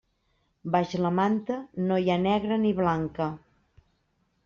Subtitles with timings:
[0.75, 3.33] Baix la manta no hi ha negra ni blanca.